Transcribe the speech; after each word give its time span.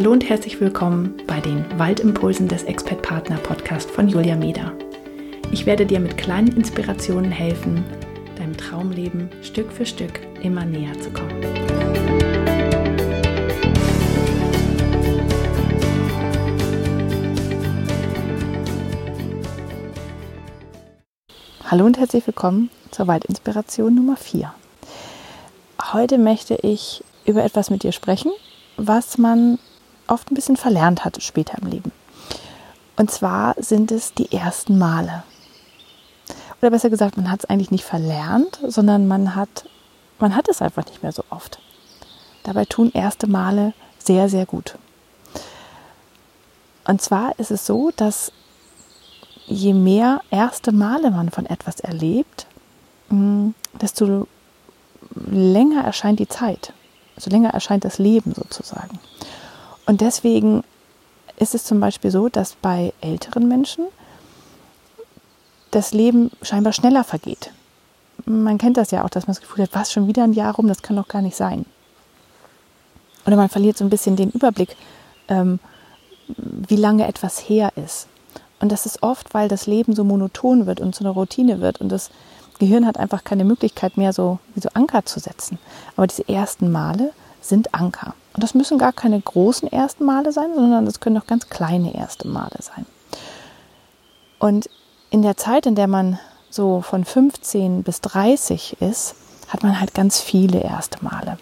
Hallo 0.00 0.12
und 0.12 0.26
herzlich 0.26 0.58
willkommen 0.62 1.14
bei 1.26 1.40
den 1.40 1.78
Waldimpulsen 1.78 2.48
des 2.48 2.62
Expert 2.62 3.02
Partner 3.02 3.36
Podcast 3.36 3.90
von 3.90 4.08
Julia 4.08 4.34
Meder. 4.34 4.72
Ich 5.52 5.66
werde 5.66 5.84
dir 5.84 6.00
mit 6.00 6.16
kleinen 6.16 6.56
Inspirationen 6.56 7.30
helfen, 7.30 7.84
deinem 8.38 8.56
Traumleben 8.56 9.28
Stück 9.42 9.70
für 9.70 9.84
Stück 9.84 10.18
immer 10.42 10.64
näher 10.64 10.98
zu 11.00 11.10
kommen. 11.10 11.44
Hallo 21.66 21.84
und 21.84 21.98
herzlich 21.98 22.26
willkommen 22.26 22.70
zur 22.90 23.06
Waldinspiration 23.06 23.94
Nummer 23.94 24.16
4. 24.16 24.54
Heute 25.92 26.16
möchte 26.16 26.54
ich 26.54 27.04
über 27.26 27.44
etwas 27.44 27.68
mit 27.68 27.82
dir 27.82 27.92
sprechen, 27.92 28.32
was 28.78 29.18
man 29.18 29.58
oft 30.10 30.30
ein 30.30 30.34
bisschen 30.34 30.56
verlernt 30.56 31.04
hat 31.04 31.22
später 31.22 31.58
im 31.60 31.68
Leben. 31.68 31.92
Und 32.96 33.10
zwar 33.10 33.54
sind 33.58 33.92
es 33.92 34.12
die 34.12 34.32
ersten 34.32 34.78
Male. 34.78 35.22
Oder 36.60 36.70
besser 36.70 36.90
gesagt, 36.90 37.16
man 37.16 37.30
hat 37.30 37.40
es 37.40 37.44
eigentlich 37.46 37.70
nicht 37.70 37.84
verlernt, 37.84 38.60
sondern 38.66 39.08
man 39.08 39.34
hat, 39.34 39.64
man 40.18 40.36
hat 40.36 40.48
es 40.48 40.60
einfach 40.60 40.84
nicht 40.86 41.02
mehr 41.02 41.12
so 41.12 41.24
oft. 41.30 41.58
Dabei 42.42 42.64
tun 42.66 42.90
erste 42.92 43.26
Male 43.26 43.72
sehr, 43.98 44.28
sehr 44.28 44.46
gut. 44.46 44.76
Und 46.86 47.00
zwar 47.00 47.38
ist 47.38 47.50
es 47.50 47.66
so, 47.66 47.90
dass 47.96 48.32
je 49.46 49.72
mehr 49.72 50.20
erste 50.30 50.72
Male 50.72 51.10
man 51.10 51.30
von 51.30 51.46
etwas 51.46 51.80
erlebt, 51.80 52.46
mm, 53.08 53.50
desto 53.80 54.26
länger 55.14 55.84
erscheint 55.84 56.18
die 56.18 56.28
Zeit, 56.28 56.72
desto 57.16 57.30
länger 57.30 57.50
erscheint 57.50 57.84
das 57.84 57.98
Leben 57.98 58.34
sozusagen. 58.34 58.98
Und 59.86 60.00
deswegen 60.00 60.62
ist 61.36 61.54
es 61.54 61.64
zum 61.64 61.80
Beispiel 61.80 62.10
so, 62.10 62.28
dass 62.28 62.54
bei 62.54 62.92
älteren 63.00 63.48
Menschen 63.48 63.86
das 65.70 65.92
Leben 65.92 66.30
scheinbar 66.42 66.72
schneller 66.72 67.04
vergeht. 67.04 67.52
Man 68.26 68.58
kennt 68.58 68.76
das 68.76 68.90
ja 68.90 69.04
auch, 69.04 69.10
dass 69.10 69.26
man 69.26 69.34
das 69.34 69.40
Gefühl 69.40 69.64
hat, 69.64 69.74
was 69.74 69.92
schon 69.92 70.06
wieder 70.06 70.24
ein 70.24 70.32
Jahr 70.32 70.54
rum, 70.54 70.68
das 70.68 70.82
kann 70.82 70.96
doch 70.96 71.08
gar 71.08 71.22
nicht 71.22 71.36
sein. 71.36 71.64
Oder 73.26 73.36
man 73.36 73.48
verliert 73.48 73.78
so 73.78 73.84
ein 73.84 73.90
bisschen 73.90 74.16
den 74.16 74.30
Überblick, 74.30 74.76
ähm, 75.28 75.58
wie 76.36 76.76
lange 76.76 77.06
etwas 77.06 77.38
her 77.38 77.72
ist. 77.76 78.06
Und 78.60 78.70
das 78.72 78.86
ist 78.86 79.02
oft, 79.02 79.32
weil 79.32 79.48
das 79.48 79.66
Leben 79.66 79.94
so 79.94 80.04
monoton 80.04 80.66
wird 80.66 80.80
und 80.80 80.94
zu 80.94 81.04
einer 81.04 81.12
Routine 81.12 81.60
wird 81.60 81.80
und 81.80 81.88
das 81.88 82.10
Gehirn 82.58 82.86
hat 82.86 82.98
einfach 82.98 83.24
keine 83.24 83.44
Möglichkeit 83.44 83.96
mehr, 83.96 84.12
so 84.12 84.38
wie 84.54 84.60
so 84.60 84.68
Anker 84.74 85.06
zu 85.06 85.18
setzen. 85.18 85.58
Aber 85.96 86.06
diese 86.06 86.28
ersten 86.28 86.70
Male 86.70 87.12
sind 87.40 87.74
Anker. 87.74 88.14
Und 88.40 88.44
das 88.44 88.54
müssen 88.54 88.78
gar 88.78 88.94
keine 88.94 89.20
großen 89.20 89.70
ersten 89.70 90.06
Male 90.06 90.32
sein, 90.32 90.54
sondern 90.54 90.86
das 90.86 90.98
können 90.98 91.18
auch 91.18 91.26
ganz 91.26 91.50
kleine 91.50 91.94
erste 91.94 92.26
Male 92.26 92.56
sein. 92.60 92.86
Und 94.38 94.70
in 95.10 95.20
der 95.20 95.36
Zeit, 95.36 95.66
in 95.66 95.74
der 95.74 95.88
man 95.88 96.18
so 96.48 96.80
von 96.80 97.04
15 97.04 97.82
bis 97.82 98.00
30 98.00 98.80
ist, 98.80 99.14
hat 99.48 99.62
man 99.62 99.78
halt 99.78 99.92
ganz 99.92 100.22
viele 100.22 100.62
erste 100.62 101.04
Male. 101.04 101.36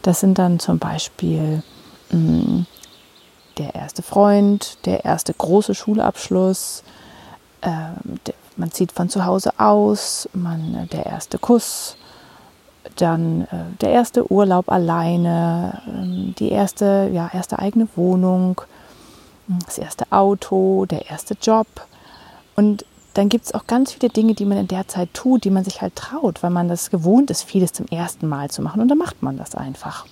Das 0.00 0.20
sind 0.20 0.38
dann 0.38 0.58
zum 0.58 0.78
Beispiel 0.78 1.62
mh, 2.12 2.18
mm, 2.18 2.66
der 3.58 3.74
erste 3.74 4.02
Freund, 4.02 4.78
der 4.86 5.04
erste 5.04 5.34
große 5.34 5.74
Schulabschluss, 5.74 6.82
äh, 7.60 7.68
der, 8.26 8.34
man 8.56 8.72
zieht 8.72 8.92
von 8.92 9.10
zu 9.10 9.26
Hause 9.26 9.52
aus, 9.58 10.30
man, 10.32 10.74
äh, 10.74 10.86
der 10.86 11.04
erste 11.04 11.36
Kuss, 11.36 11.98
dann 12.96 13.42
äh, 13.42 13.76
der 13.80 13.90
erste 13.90 14.30
Urlaub 14.30 14.70
alleine, 14.70 15.82
äh, 15.86 16.32
die 16.38 16.50
erste, 16.50 17.10
ja, 17.12 17.30
erste 17.32 17.58
eigene 17.58 17.88
Wohnung, 17.96 18.60
das 19.64 19.78
erste 19.78 20.04
Auto, 20.10 20.86
der 20.86 21.10
erste 21.10 21.34
Job. 21.40 21.66
Und 22.56 22.84
dann 23.14 23.28
gibt 23.28 23.46
es 23.46 23.54
auch 23.54 23.66
ganz 23.66 23.92
viele 23.92 24.10
Dinge, 24.10 24.34
die 24.34 24.44
man 24.44 24.58
in 24.58 24.68
der 24.68 24.86
Zeit 24.86 25.12
tut, 25.14 25.44
die 25.44 25.50
man 25.50 25.64
sich 25.64 25.80
halt 25.80 25.96
traut, 25.96 26.42
weil 26.42 26.50
man 26.50 26.68
das 26.68 26.90
gewohnt 26.90 27.30
ist, 27.30 27.42
vieles 27.42 27.72
zum 27.72 27.86
ersten 27.86 28.28
Mal 28.28 28.50
zu 28.50 28.62
machen. 28.62 28.80
Und 28.80 28.88
dann 28.88 28.98
macht 28.98 29.22
man 29.22 29.36
das 29.36 29.54
einfach. 29.54 30.06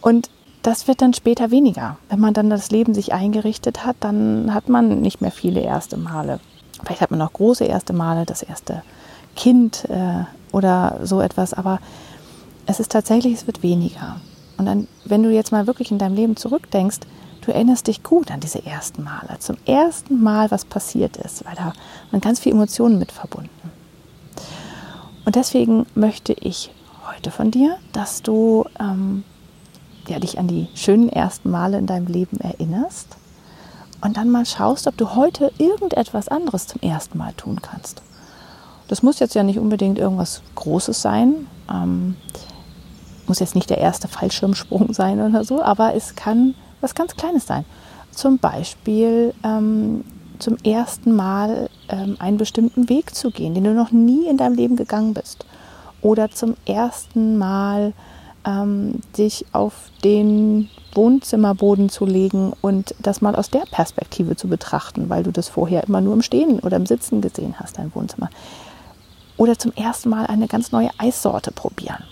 Und 0.00 0.30
das 0.62 0.88
wird 0.88 1.00
dann 1.00 1.14
später 1.14 1.50
weniger. 1.50 1.96
Wenn 2.08 2.20
man 2.20 2.34
dann 2.34 2.50
das 2.50 2.70
Leben 2.70 2.92
sich 2.92 3.12
eingerichtet 3.12 3.84
hat, 3.84 3.96
dann 4.00 4.52
hat 4.52 4.68
man 4.68 5.00
nicht 5.00 5.20
mehr 5.20 5.30
viele 5.30 5.60
erste 5.60 5.96
Male. 5.96 6.40
Vielleicht 6.82 7.00
hat 7.00 7.10
man 7.10 7.20
noch 7.20 7.32
große 7.32 7.64
erste 7.64 7.92
Male, 7.92 8.26
das 8.26 8.42
erste 8.42 8.82
Kind 9.36 9.88
äh, 9.88 10.24
oder 10.52 11.00
so 11.02 11.20
etwas, 11.20 11.54
aber 11.54 11.78
es 12.66 12.80
ist 12.80 12.90
tatsächlich, 12.90 13.34
es 13.34 13.46
wird 13.46 13.62
weniger. 13.62 14.20
Und 14.56 14.66
dann, 14.66 14.88
wenn 15.04 15.22
du 15.22 15.30
jetzt 15.30 15.52
mal 15.52 15.66
wirklich 15.66 15.90
in 15.90 15.98
deinem 15.98 16.16
Leben 16.16 16.36
zurückdenkst, 16.36 17.00
du 17.42 17.52
erinnerst 17.52 17.86
dich 17.86 18.02
gut 18.02 18.30
an 18.30 18.40
diese 18.40 18.64
ersten 18.66 19.04
Male, 19.04 19.38
zum 19.38 19.56
ersten 19.66 20.22
Mal, 20.22 20.50
was 20.50 20.64
passiert 20.64 21.16
ist, 21.18 21.44
weil 21.44 21.54
da 21.54 21.72
waren 22.10 22.20
ganz 22.20 22.40
viele 22.40 22.56
Emotionen 22.56 22.98
mit 22.98 23.12
verbunden. 23.12 23.50
Und 25.24 25.36
deswegen 25.36 25.86
möchte 25.94 26.32
ich 26.32 26.70
heute 27.08 27.30
von 27.30 27.50
dir, 27.50 27.76
dass 27.92 28.22
du 28.22 28.64
ähm, 28.80 29.24
ja, 30.08 30.18
dich 30.18 30.38
an 30.38 30.48
die 30.48 30.68
schönen 30.74 31.08
ersten 31.08 31.50
Male 31.50 31.78
in 31.78 31.86
deinem 31.86 32.06
Leben 32.06 32.38
erinnerst 32.38 33.16
und 34.00 34.16
dann 34.16 34.30
mal 34.30 34.46
schaust, 34.46 34.86
ob 34.86 34.96
du 34.96 35.14
heute 35.14 35.52
irgendetwas 35.58 36.28
anderes 36.28 36.66
zum 36.66 36.80
ersten 36.80 37.18
Mal 37.18 37.32
tun 37.34 37.60
kannst. 37.62 38.02
Das 38.88 39.02
muss 39.02 39.18
jetzt 39.18 39.34
ja 39.34 39.42
nicht 39.42 39.58
unbedingt 39.58 39.98
irgendwas 39.98 40.42
Großes 40.54 41.00
sein. 41.00 41.46
Ähm, 41.70 42.16
muss 43.26 43.40
jetzt 43.40 43.54
nicht 43.54 43.70
der 43.70 43.78
erste 43.78 44.08
Fallschirmsprung 44.08 44.92
sein 44.92 45.20
oder 45.20 45.44
so, 45.44 45.62
aber 45.62 45.94
es 45.94 46.14
kann 46.14 46.54
was 46.80 46.94
ganz 46.94 47.16
Kleines 47.16 47.46
sein. 47.46 47.64
Zum 48.12 48.38
Beispiel 48.38 49.34
ähm, 49.42 50.04
zum 50.38 50.56
ersten 50.64 51.14
Mal 51.14 51.68
ähm, 51.88 52.16
einen 52.18 52.36
bestimmten 52.36 52.88
Weg 52.88 53.14
zu 53.14 53.30
gehen, 53.30 53.54
den 53.54 53.64
du 53.64 53.74
noch 53.74 53.90
nie 53.90 54.28
in 54.28 54.36
deinem 54.36 54.54
Leben 54.54 54.76
gegangen 54.76 55.14
bist. 55.14 55.44
Oder 56.02 56.30
zum 56.30 56.54
ersten 56.66 57.36
Mal 57.38 57.94
ähm, 58.46 59.00
dich 59.18 59.44
auf 59.52 59.90
den 60.04 60.68
Wohnzimmerboden 60.94 61.88
zu 61.88 62.06
legen 62.06 62.52
und 62.62 62.94
das 63.00 63.20
mal 63.20 63.34
aus 63.34 63.50
der 63.50 63.64
Perspektive 63.70 64.36
zu 64.36 64.48
betrachten, 64.48 65.08
weil 65.10 65.24
du 65.24 65.32
das 65.32 65.48
vorher 65.48 65.84
immer 65.84 66.00
nur 66.00 66.14
im 66.14 66.22
Stehen 66.22 66.60
oder 66.60 66.76
im 66.76 66.86
Sitzen 66.86 67.20
gesehen 67.20 67.56
hast, 67.58 67.78
dein 67.78 67.94
Wohnzimmer. 67.94 68.30
Oder 69.36 69.58
zum 69.58 69.72
ersten 69.72 70.08
Mal 70.08 70.26
eine 70.26 70.48
ganz 70.48 70.72
neue 70.72 70.90
Eissorte 70.98 71.52
probieren. 71.52 72.04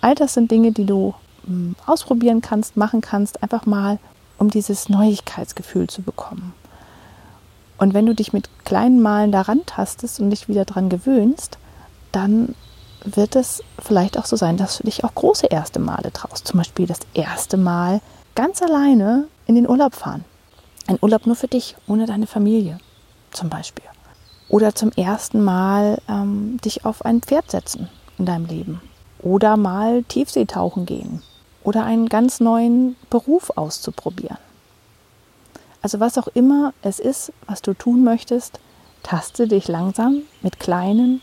All 0.00 0.14
das 0.14 0.34
sind 0.34 0.50
Dinge, 0.50 0.72
die 0.72 0.86
du 0.86 1.14
hm, 1.44 1.74
ausprobieren 1.86 2.40
kannst, 2.40 2.76
machen 2.76 3.00
kannst, 3.00 3.42
einfach 3.42 3.66
mal, 3.66 3.98
um 4.38 4.50
dieses 4.50 4.88
Neuigkeitsgefühl 4.88 5.88
zu 5.88 6.02
bekommen. 6.02 6.54
Und 7.78 7.94
wenn 7.94 8.06
du 8.06 8.14
dich 8.14 8.32
mit 8.32 8.48
kleinen 8.64 9.00
Malen 9.00 9.32
daran 9.32 9.64
tastest 9.66 10.20
und 10.20 10.30
dich 10.30 10.48
wieder 10.48 10.64
daran 10.64 10.88
gewöhnst, 10.88 11.58
dann 12.12 12.54
wird 13.04 13.36
es 13.36 13.62
vielleicht 13.78 14.18
auch 14.18 14.26
so 14.26 14.36
sein, 14.36 14.56
dass 14.56 14.78
du 14.78 14.84
dich 14.84 15.04
auch 15.04 15.14
große 15.14 15.46
erste 15.46 15.78
Male 15.78 16.12
traust. 16.12 16.46
Zum 16.46 16.58
Beispiel 16.58 16.86
das 16.86 17.00
erste 17.14 17.56
Mal 17.56 18.00
ganz 18.34 18.60
alleine 18.62 19.28
in 19.46 19.54
den 19.54 19.68
Urlaub 19.68 19.94
fahren. 19.94 20.24
Ein 20.86 20.98
Urlaub 21.00 21.26
nur 21.26 21.36
für 21.36 21.48
dich, 21.48 21.76
ohne 21.86 22.06
deine 22.06 22.26
Familie 22.26 22.78
zum 23.30 23.48
Beispiel. 23.48 23.84
Oder 24.48 24.74
zum 24.74 24.92
ersten 24.92 25.42
Mal 25.42 26.00
ähm, 26.08 26.58
dich 26.64 26.84
auf 26.84 27.04
ein 27.04 27.20
Pferd 27.20 27.50
setzen 27.50 27.88
in 28.18 28.26
deinem 28.26 28.46
Leben. 28.46 28.80
Oder 29.20 29.56
mal 29.56 30.04
Tiefseetauchen 30.04 30.86
gehen. 30.86 31.22
Oder 31.64 31.84
einen 31.84 32.08
ganz 32.08 32.40
neuen 32.40 32.96
Beruf 33.10 33.50
auszuprobieren. 33.56 34.38
Also 35.82 36.00
was 36.00 36.18
auch 36.18 36.28
immer 36.28 36.72
es 36.82 36.98
ist, 36.98 37.32
was 37.46 37.62
du 37.62 37.74
tun 37.74 38.04
möchtest, 38.04 38.58
taste 39.02 39.46
dich 39.46 39.68
langsam 39.68 40.22
mit 40.42 40.58
kleinen 40.58 41.20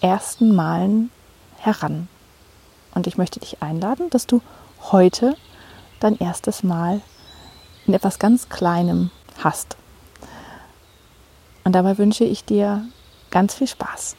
ersten 0.00 0.54
Malen 0.54 1.10
heran. 1.58 2.08
Und 2.94 3.06
ich 3.06 3.18
möchte 3.18 3.40
dich 3.40 3.62
einladen, 3.62 4.10
dass 4.10 4.26
du 4.26 4.40
heute 4.92 5.36
dein 6.00 6.18
erstes 6.18 6.62
Mal 6.62 7.00
in 7.86 7.94
etwas 7.94 8.18
ganz 8.18 8.48
Kleinem 8.48 9.10
hast. 9.42 9.76
Und 11.68 11.74
dabei 11.74 11.98
wünsche 11.98 12.24
ich 12.24 12.46
dir 12.46 12.86
ganz 13.30 13.52
viel 13.52 13.66
Spaß. 13.66 14.16